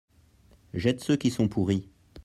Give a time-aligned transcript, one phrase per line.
[0.73, 1.87] Jette ceux qui sont pourris.